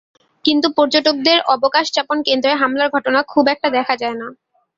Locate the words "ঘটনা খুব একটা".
2.95-3.67